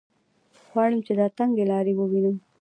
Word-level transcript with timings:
غواړم 0.71 0.99
چې 1.07 1.13
دا 1.19 1.27
تنګې 1.37 1.65
لارې 1.71 1.93
ووینم. 1.95 2.35